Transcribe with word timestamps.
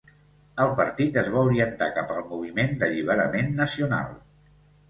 El 0.63 0.71
partit 0.79 1.19
es 1.23 1.29
va 1.35 1.43
orientar 1.49 1.91
cap 1.99 2.13
al 2.15 2.25
moviment 2.31 2.73
d'alliberament 2.81 3.55
nacional. 3.63 4.21